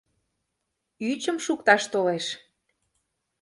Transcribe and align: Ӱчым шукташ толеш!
Ӱчым 1.09 1.37
шукташ 1.45 1.83
толеш! 1.91 2.25